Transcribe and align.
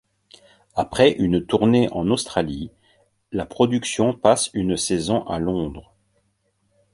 Après 0.75 1.11
une 1.11 1.45
tournée 1.45 1.87
en 1.91 2.09
Australie, 2.09 2.71
la 3.31 3.45
production 3.45 4.15
passe 4.15 4.49
une 4.55 4.75
saison 4.75 5.23
à 5.27 5.37
Londres. 5.37 5.93